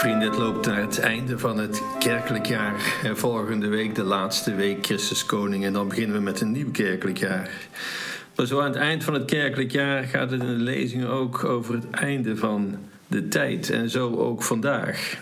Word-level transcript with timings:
Vrienden, 0.00 0.28
het 0.28 0.38
loopt 0.38 0.66
naar 0.66 0.80
het 0.80 0.98
einde 0.98 1.38
van 1.38 1.58
het 1.58 1.82
kerkelijk 1.98 2.46
jaar. 2.46 3.00
Volgende 3.14 3.68
week 3.68 3.94
de 3.94 4.02
laatste 4.02 4.54
week 4.54 4.86
Christus 4.86 5.26
Koning 5.26 5.64
en 5.64 5.72
dan 5.72 5.88
beginnen 5.88 6.16
we 6.16 6.22
met 6.22 6.40
een 6.40 6.52
nieuw 6.52 6.70
kerkelijk 6.70 7.18
jaar. 7.18 7.50
Maar 8.36 8.46
zo 8.46 8.60
aan 8.60 8.66
het 8.66 8.76
eind 8.76 9.04
van 9.04 9.14
het 9.14 9.24
kerkelijk 9.24 9.70
jaar 9.70 10.04
gaat 10.04 10.30
het 10.30 10.40
in 10.40 10.46
de 10.46 10.52
lezingen 10.52 11.08
ook 11.08 11.44
over 11.44 11.74
het 11.74 11.90
einde 11.90 12.36
van 12.36 12.78
de 13.06 13.28
tijd 13.28 13.70
en 13.70 13.90
zo 13.90 14.16
ook 14.16 14.42
vandaag. 14.42 15.18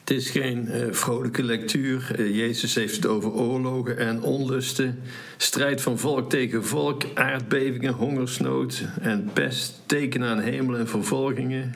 Het 0.00 0.10
is 0.10 0.30
geen 0.30 0.68
uh, 0.68 0.86
vrolijke 0.90 1.42
lectuur. 1.42 2.10
Uh, 2.18 2.36
Jezus 2.36 2.74
heeft 2.74 2.96
het 2.96 3.06
over 3.06 3.32
oorlogen 3.32 3.98
en 3.98 4.22
onlusten, 4.22 5.02
strijd 5.36 5.82
van 5.82 5.98
volk 5.98 6.30
tegen 6.30 6.64
volk, 6.64 7.02
aardbevingen, 7.14 7.92
hongersnood 7.92 8.82
en 9.00 9.30
pest, 9.32 9.82
tekenen 9.86 10.28
aan 10.28 10.40
hemel 10.40 10.76
en 10.76 10.88
vervolgingen. 10.88 11.74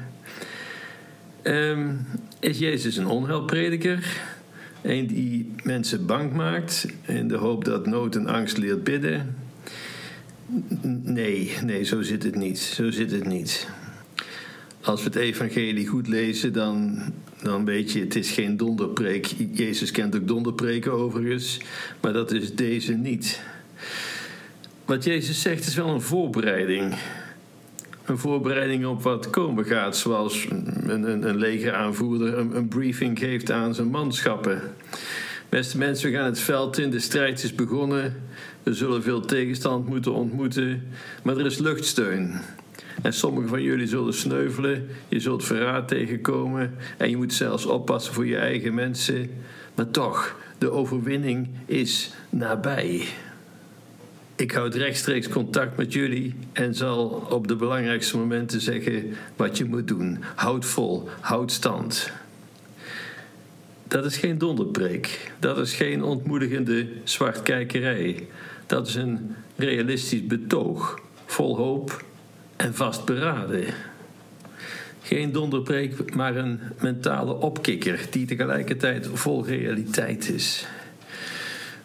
Um, 1.45 2.07
is 2.41 2.59
Jezus 2.59 2.97
een 2.97 3.07
onheilprediker? 3.07 4.21
Een 4.83 5.07
die 5.07 5.55
mensen 5.63 6.07
bang 6.07 6.33
maakt 6.33 6.87
in 7.07 7.29
de 7.29 7.37
hoop 7.37 7.65
dat 7.65 7.87
nood 7.87 8.17
en 8.17 8.27
angst 8.27 8.57
leert 8.57 8.85
bidden? 8.85 9.37
Nee, 11.03 11.53
nee, 11.65 11.85
zo 11.85 12.03
zit 12.03 12.23
het 12.23 12.35
niet. 12.35 12.59
Zo 12.59 12.91
zit 12.91 13.11
het 13.11 13.27
niet. 13.27 13.69
Als 14.81 15.03
we 15.03 15.07
het 15.07 15.17
evangelie 15.17 15.87
goed 15.87 16.09
lezen, 16.09 16.53
dan, 16.53 17.03
dan 17.43 17.65
weet 17.65 17.93
je, 17.93 18.01
het 18.01 18.17
is 18.17 18.31
geen 18.31 18.57
donderpreek. 18.57 19.27
Jezus 19.53 19.91
kent 19.91 20.17
ook 20.17 20.29
donderpreken 20.29 20.93
overigens, 20.93 21.61
maar 22.01 22.13
dat 22.13 22.33
is 22.33 22.55
deze 22.55 22.93
niet. 22.93 23.43
Wat 24.85 25.05
Jezus 25.05 25.43
zegt 25.43 25.67
is 25.67 25.75
wel 25.75 25.89
een 25.89 26.01
voorbereiding 26.01 26.95
een 28.11 28.19
voorbereiding 28.19 28.87
op 28.87 29.03
wat 29.03 29.31
komen 29.31 29.65
gaat. 29.65 29.97
Zoals 29.97 30.47
een, 30.51 30.91
een, 30.91 31.29
een 31.29 31.37
legeraanvoerder 31.37 32.39
een, 32.39 32.57
een 32.57 32.69
briefing 32.69 33.19
geeft 33.19 33.51
aan 33.51 33.75
zijn 33.75 33.89
manschappen. 33.89 34.63
Beste 35.49 35.79
mensen, 35.79 36.11
we 36.11 36.17
gaan 36.17 36.25
het 36.25 36.41
veld 36.41 36.79
in, 36.79 36.91
de 36.91 37.01
strijd 37.01 37.43
is 37.43 37.55
begonnen. 37.55 38.23
We 38.63 38.75
zullen 38.75 39.03
veel 39.03 39.21
tegenstand 39.21 39.89
moeten 39.89 40.13
ontmoeten, 40.13 40.87
maar 41.23 41.37
er 41.37 41.47
is 41.47 41.59
luchtsteun. 41.59 42.33
En 43.03 43.13
sommigen 43.13 43.49
van 43.49 43.63
jullie 43.63 43.87
zullen 43.87 44.15
sneuvelen, 44.15 44.89
je 45.09 45.21
zult 45.21 45.45
verraad 45.45 45.89
tegenkomen 45.89 46.75
en 46.97 47.11
je 47.11 47.17
moet 47.17 47.35
zelfs 47.35 47.67
oppassen 47.67 48.15
voor 48.15 48.27
je 48.27 48.37
eigen 48.37 48.75
mensen. 48.75 49.31
Maar 49.75 49.91
toch, 49.91 50.37
de 50.59 50.71
overwinning 50.71 51.49
is 51.67 52.13
nabij. 52.31 53.07
Ik 54.41 54.53
houd 54.53 54.75
rechtstreeks 54.75 55.29
contact 55.29 55.77
met 55.77 55.93
jullie 55.93 56.35
en 56.53 56.75
zal 56.75 57.27
op 57.31 57.49
de 57.49 57.57
belangrijkste 57.57 58.17
momenten 58.17 58.61
zeggen 58.61 59.15
wat 59.37 59.59
je 59.59 59.65
moet 59.65 59.89
doen. 59.89 60.19
Houd 60.35 60.65
vol, 60.65 61.09
houd 61.21 61.53
stand. 61.53 62.11
Dat 63.89 64.05
is 64.05 64.17
geen 64.17 64.39
donderpreek. 64.39 65.33
Dat 65.39 65.59
is 65.59 65.75
geen 65.75 66.03
ontmoedigende 66.03 66.89
zwartkijkerij. 67.05 68.29
Dat 68.67 68.89
is 68.89 68.95
een 68.95 69.35
realistisch 69.57 70.27
betoog, 70.27 71.01
vol 71.27 71.57
hoop 71.57 72.05
en 72.57 72.75
vastberaden. 72.75 73.65
Geen 75.03 75.33
donderpreek, 75.33 76.15
maar 76.15 76.37
een 76.37 76.61
mentale 76.81 77.33
opkikker 77.33 78.07
die 78.11 78.27
tegelijkertijd 78.27 79.09
vol 79.13 79.47
realiteit 79.47 80.29
is. 80.29 80.67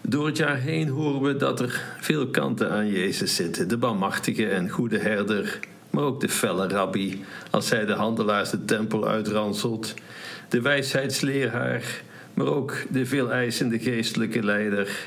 Door 0.07 0.25
het 0.25 0.37
jaar 0.37 0.57
heen 0.57 0.87
horen 0.87 1.21
we 1.21 1.35
dat 1.35 1.59
er 1.59 1.81
veel 1.99 2.27
kanten 2.27 2.71
aan 2.71 2.87
Jezus 2.87 3.35
zitten. 3.35 3.67
De 3.67 3.77
barmachtige 3.77 4.47
en 4.47 4.69
goede 4.69 4.97
herder, 4.97 5.59
maar 5.89 6.03
ook 6.03 6.19
de 6.19 6.29
felle 6.29 6.67
rabbi, 6.67 7.23
als 7.49 7.69
hij 7.69 7.85
de 7.85 7.93
handelaars 7.93 8.49
de 8.49 8.65
tempel 8.65 9.07
uitranselt. 9.07 9.93
De 10.49 10.61
wijsheidsleraar, 10.61 12.01
maar 12.33 12.47
ook 12.47 12.75
de 12.89 13.05
veel 13.05 13.31
eisende 13.31 13.79
geestelijke 13.79 14.43
leider. 14.43 14.99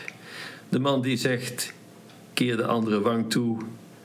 De 0.69 0.79
man 0.79 1.03
die 1.03 1.17
zegt, 1.17 1.73
keer 2.33 2.57
de 2.57 2.67
andere 2.67 3.01
wang 3.01 3.31
toe. 3.31 3.59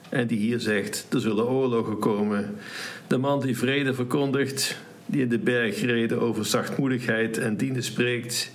En 0.10 0.28
die 0.28 0.38
hier 0.38 0.60
zegt, 0.60 1.06
er 1.10 1.20
zullen 1.20 1.48
oorlogen 1.48 2.00
komen. 2.00 2.56
De 3.08 3.18
man 3.18 3.42
die 3.42 3.58
vrede 3.58 3.94
verkondigt, 3.94 4.78
die 5.06 5.22
in 5.22 5.30
de 5.30 5.40
bergreden 5.40 6.22
over 6.22 6.46
zachtmoedigheid 6.46 7.38
en 7.38 7.58
dienen 7.58 7.84
spreekt 7.84 8.52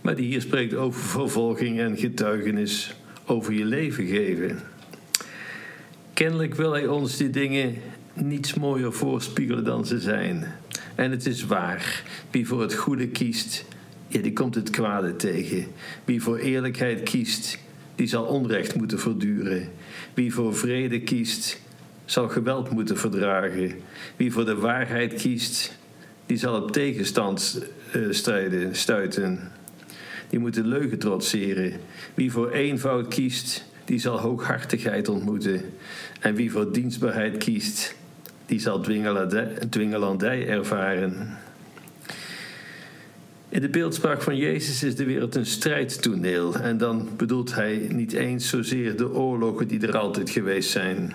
maar 0.00 0.16
die 0.16 0.26
hier 0.26 0.40
spreekt 0.40 0.74
over 0.74 1.00
vervolging 1.00 1.78
en 1.78 1.96
getuigenis 1.96 2.94
over 3.26 3.52
je 3.52 3.64
leven 3.64 4.06
geven. 4.06 4.58
Kennelijk 6.14 6.54
wil 6.54 6.72
hij 6.72 6.86
ons 6.86 7.16
die 7.16 7.30
dingen 7.30 7.74
niets 8.14 8.54
mooier 8.54 8.92
voorspiegelen 8.92 9.64
dan 9.64 9.86
ze 9.86 10.00
zijn. 10.00 10.46
En 10.94 11.10
het 11.10 11.26
is 11.26 11.44
waar, 11.46 12.02
wie 12.30 12.46
voor 12.46 12.60
het 12.60 12.74
goede 12.74 13.08
kiest, 13.08 13.64
die 14.08 14.32
komt 14.32 14.54
het 14.54 14.70
kwade 14.70 15.16
tegen. 15.16 15.66
Wie 16.04 16.22
voor 16.22 16.38
eerlijkheid 16.38 17.02
kiest, 17.02 17.58
die 17.94 18.06
zal 18.06 18.24
onrecht 18.24 18.74
moeten 18.74 18.98
verduren. 18.98 19.68
Wie 20.14 20.34
voor 20.34 20.56
vrede 20.56 21.00
kiest, 21.00 21.60
zal 22.04 22.28
geweld 22.28 22.70
moeten 22.70 22.96
verdragen. 22.96 23.72
Wie 24.16 24.32
voor 24.32 24.44
de 24.44 24.56
waarheid 24.56 25.14
kiest, 25.14 25.78
die 26.26 26.36
zal 26.36 26.62
op 26.62 26.72
tegenstand 26.72 27.66
uh, 27.96 28.06
strijden, 28.12 28.76
stuiten 28.76 29.52
die 30.30 30.38
moet 30.38 30.54
de 30.54 30.64
leugen 30.64 30.98
trotseren. 30.98 31.72
Wie 32.14 32.32
voor 32.32 32.50
eenvoud 32.50 33.08
kiest, 33.08 33.64
die 33.84 33.98
zal 33.98 34.18
hooghartigheid 34.18 35.08
ontmoeten. 35.08 35.60
En 36.20 36.34
wie 36.34 36.50
voor 36.50 36.72
dienstbaarheid 36.72 37.36
kiest, 37.36 37.94
die 38.46 38.60
zal 38.60 38.80
dwingelandij 39.70 40.48
ervaren. 40.48 41.38
In 43.48 43.60
de 43.60 43.68
beeldspraak 43.68 44.22
van 44.22 44.36
Jezus 44.36 44.82
is 44.82 44.96
de 44.96 45.04
wereld 45.04 45.34
een 45.34 45.46
strijdtoneel. 45.46 46.54
En 46.54 46.78
dan 46.78 47.08
bedoelt 47.16 47.54
hij 47.54 47.86
niet 47.88 48.12
eens 48.12 48.48
zozeer 48.48 48.96
de 48.96 49.12
oorlogen 49.12 49.68
die 49.68 49.86
er 49.86 49.96
altijd 49.96 50.30
geweest 50.30 50.70
zijn. 50.70 51.12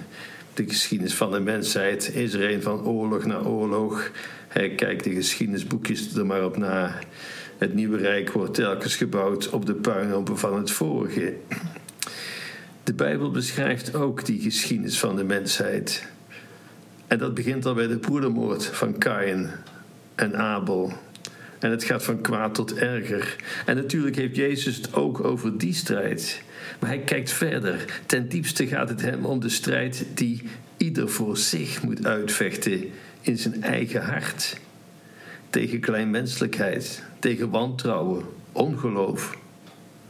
De 0.53 0.63
geschiedenis 0.67 1.13
van 1.13 1.31
de 1.31 1.39
mensheid 1.39 2.15
is 2.15 2.33
er 2.33 2.51
een 2.51 2.61
van 2.61 2.85
oorlog 2.85 3.25
naar 3.25 3.45
oorlog. 3.45 4.11
Hij 4.47 4.69
kijkt 4.69 5.03
de 5.03 5.13
geschiedenisboekjes 5.13 6.15
er 6.15 6.25
maar 6.25 6.45
op 6.45 6.57
na. 6.57 6.99
Het 7.57 7.73
nieuwe 7.73 7.97
rijk 7.97 8.31
wordt 8.31 8.53
telkens 8.53 8.95
gebouwd 8.95 9.49
op 9.49 9.65
de 9.65 9.73
puinhopen 9.73 10.37
van 10.37 10.57
het 10.57 10.71
vorige. 10.71 11.33
De 12.83 12.93
Bijbel 12.93 13.31
beschrijft 13.31 13.95
ook 13.95 14.25
die 14.25 14.41
geschiedenis 14.41 14.99
van 14.99 15.15
de 15.15 15.23
mensheid. 15.23 16.07
En 17.07 17.17
dat 17.17 17.33
begint 17.33 17.65
al 17.65 17.73
bij 17.73 17.87
de 17.87 17.97
broedermoord 17.97 18.65
van 18.65 18.97
Kain 18.97 19.49
en 20.15 20.35
Abel. 20.37 20.93
En 21.59 21.71
het 21.71 21.83
gaat 21.83 22.03
van 22.03 22.21
kwaad 22.21 22.55
tot 22.55 22.73
erger. 22.73 23.35
En 23.65 23.75
natuurlijk 23.75 24.15
heeft 24.15 24.35
Jezus 24.35 24.75
het 24.75 24.93
ook 24.93 25.23
over 25.23 25.57
die 25.57 25.73
strijd. 25.73 26.41
Maar 26.79 26.89
hij 26.89 26.99
kijkt 26.99 27.31
verder. 27.31 28.01
Ten 28.05 28.29
diepste 28.29 28.67
gaat 28.67 28.89
het 28.89 29.01
hem 29.01 29.25
om 29.25 29.39
de 29.39 29.49
strijd 29.49 30.05
die 30.13 30.43
ieder 30.77 31.09
voor 31.09 31.37
zich 31.37 31.83
moet 31.83 32.05
uitvechten 32.05 32.83
in 33.21 33.37
zijn 33.37 33.63
eigen 33.63 34.01
hart 34.01 34.57
tegen 35.49 35.79
kleinmenselijkheid, 35.79 37.03
tegen 37.25 37.49
wantrouwen, 37.49 38.23
ongeloof, 38.51 39.37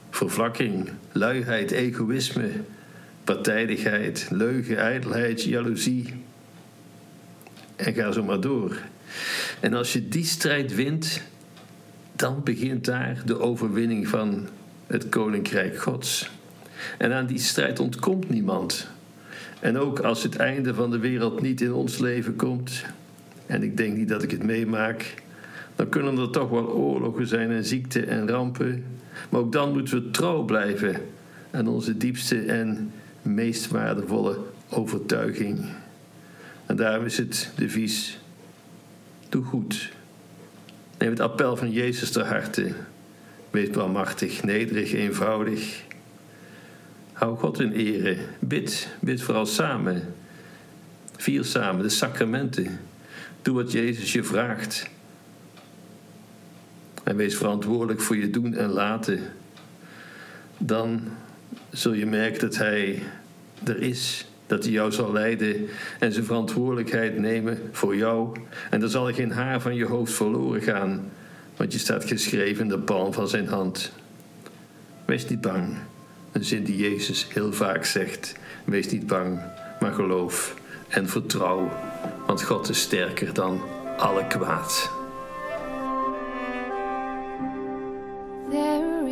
vervlakking, 0.09 0.89
luiheid, 1.11 1.71
egoïsme, 1.71 2.49
partijdigheid, 3.23 4.27
leugen, 4.31 4.77
ijdelheid, 4.77 5.43
jaloezie. 5.43 6.13
En 7.75 7.93
ga 7.93 8.11
zo 8.11 8.23
maar 8.23 8.39
door. 8.39 8.77
En 9.59 9.73
als 9.73 9.93
je 9.93 10.07
die 10.07 10.25
strijd 10.25 10.75
wint, 10.75 11.21
dan 12.15 12.43
begint 12.43 12.85
daar 12.85 13.21
de 13.25 13.39
overwinning 13.39 14.07
van 14.07 14.47
het 14.87 15.09
koninkrijk 15.09 15.81
Gods. 15.81 16.29
En 16.97 17.13
aan 17.13 17.25
die 17.25 17.39
strijd 17.39 17.79
ontkomt 17.79 18.29
niemand. 18.29 18.87
En 19.59 19.77
ook 19.77 19.99
als 19.99 20.23
het 20.23 20.35
einde 20.35 20.73
van 20.73 20.91
de 20.91 20.99
wereld 20.99 21.41
niet 21.41 21.61
in 21.61 21.73
ons 21.73 21.97
leven 21.97 22.35
komt, 22.35 22.85
en 23.45 23.63
ik 23.63 23.77
denk 23.77 23.97
niet 23.97 24.09
dat 24.09 24.23
ik 24.23 24.31
het 24.31 24.43
meemaak, 24.43 25.23
dan 25.75 25.89
kunnen 25.89 26.17
er 26.17 26.29
toch 26.29 26.49
wel 26.49 26.67
oorlogen 26.67 27.27
zijn 27.27 27.51
en 27.51 27.65
ziekte 27.65 28.01
en 28.05 28.27
rampen. 28.27 28.83
Maar 29.29 29.41
ook 29.41 29.51
dan 29.51 29.73
moeten 29.73 30.03
we 30.03 30.11
trouw 30.11 30.43
blijven 30.43 31.01
aan 31.51 31.67
onze 31.67 31.97
diepste 31.97 32.39
en 32.39 32.91
meest 33.21 33.67
waardevolle 33.67 34.37
overtuiging. 34.69 35.65
En 36.65 36.75
daarom 36.75 37.05
is 37.05 37.17
het 37.17 37.51
devies: 37.55 38.19
doe 39.29 39.43
goed. 39.43 39.91
Neem 40.97 41.09
het 41.09 41.19
appel 41.19 41.57
van 41.57 41.71
Jezus 41.71 42.11
ter 42.11 42.25
harte. 42.25 42.73
Wees 43.49 43.69
barmachtig, 43.69 44.43
nederig, 44.43 44.93
eenvoudig. 44.93 45.83
Hou 47.13 47.37
God 47.37 47.59
in 47.59 47.71
ere. 47.71 48.17
Bid, 48.39 48.87
bid 48.99 49.21
vooral 49.21 49.45
samen. 49.45 50.13
Vier 51.17 51.43
samen 51.43 51.83
de 51.83 51.89
sacramenten. 51.89 52.79
Doe 53.41 53.55
wat 53.55 53.71
Jezus 53.71 54.13
je 54.13 54.23
vraagt. 54.23 54.89
En 57.05 57.15
wees 57.15 57.37
verantwoordelijk 57.37 58.01
voor 58.01 58.17
je 58.17 58.29
doen 58.29 58.53
en 58.53 58.69
laten. 58.69 59.19
Dan 60.57 61.01
zul 61.69 61.93
je 61.93 62.05
merken 62.05 62.39
dat 62.39 62.57
Hij 62.57 63.03
er 63.63 63.81
is 63.81 64.25
Dat 64.47 64.63
hij 64.63 64.71
jou 64.71 64.91
zal 64.91 65.11
leiden 65.11 65.67
en 65.99 66.11
zijn 66.11 66.25
verantwoordelijkheid 66.25 67.17
nemen 67.17 67.59
voor 67.71 67.95
jou. 67.95 68.37
En 68.69 68.79
dan 68.79 68.89
zal 68.89 69.13
geen 69.13 69.31
haar 69.31 69.61
van 69.61 69.75
je 69.75 69.85
hoofd 69.85 70.13
verloren 70.13 70.61
gaan, 70.61 71.11
want 71.55 71.73
je 71.73 71.79
staat 71.79 72.05
geschreven 72.05 72.63
in 72.63 72.69
de 72.69 72.79
palm 72.79 73.13
van 73.13 73.27
zijn 73.27 73.47
hand. 73.47 73.91
Wees 75.05 75.27
niet 75.27 75.41
bang. 75.41 75.73
Een 76.31 76.43
zin 76.43 76.63
die 76.63 76.77
Jezus 76.77 77.27
heel 77.29 77.53
vaak 77.53 77.85
zegt. 77.85 78.35
Wees 78.65 78.89
niet 78.89 79.07
bang, 79.07 79.39
maar 79.79 79.93
geloof 79.93 80.55
en 80.87 81.09
vertrouw, 81.09 81.71
want 82.25 82.43
God 82.43 82.69
is 82.69 82.79
sterker 82.79 83.33
dan 83.33 83.61
alle 83.97 84.27
kwaad. 84.27 84.91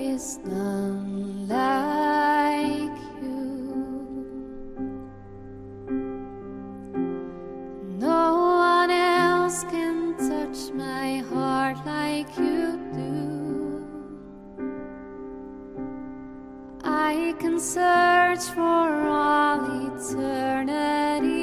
Is 0.04 0.38
none 0.44 1.48
like 1.48 3.00
you. 3.22 3.72
No 8.00 8.24
one 8.36 8.92
else 8.92 9.64
can 9.64 10.14
touch 10.18 10.74
my 10.74 11.20
heart 11.32 11.78
like 11.86 12.38
you 12.38 12.78
do. 12.94 13.86
I 16.84 17.34
can 17.40 17.58
search 17.60 18.44
for 18.56 19.08
all 19.08 19.62
eternity 19.88 21.43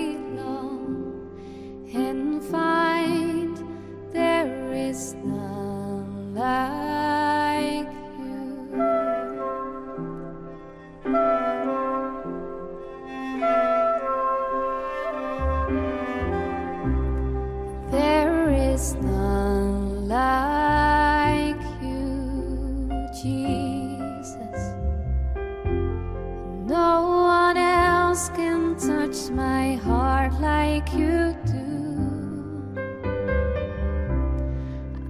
else 28.10 28.28
can 28.30 28.74
touch 28.74 29.30
my 29.30 29.76
heart 29.76 30.32
like 30.40 30.92
you 30.92 31.36
do. 31.46 31.68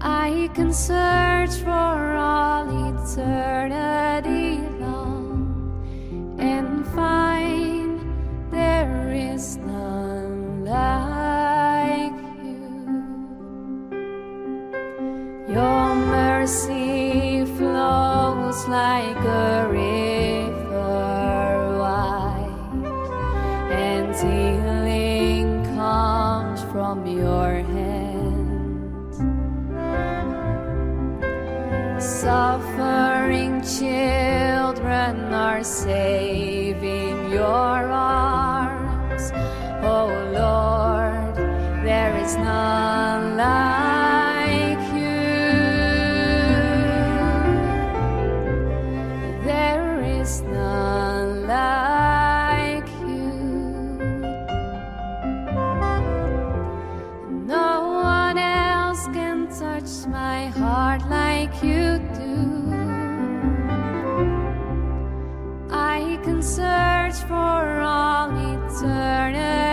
I 0.02 0.50
can 0.52 0.70
search 0.70 1.54
for 1.64 2.16
all 2.28 2.66
eternity 2.92 4.58
long 4.84 6.36
and 6.38 6.86
find 6.88 7.29
your 27.06 27.62
hand. 27.74 29.14
Suffering 32.02 33.62
children 33.62 35.32
are 35.32 35.62
safe 35.62 36.82
in 36.82 37.30
your 37.30 37.90
arms. 37.92 39.30
Oh 39.84 40.08
Lord, 40.34 41.36
there 41.84 42.16
is 42.18 42.34
none 42.36 42.79
touch 59.60 60.06
my 60.06 60.46
heart 60.46 61.02
like 61.10 61.52
you 61.62 61.98
do. 62.14 62.72
I 65.70 66.18
can 66.24 66.40
search 66.42 67.16
for 67.28 67.80
all 67.82 68.30
eternity, 68.54 69.69